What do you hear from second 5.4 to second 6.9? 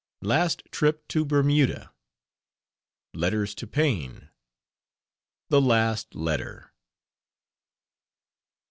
THE LAST LETTER.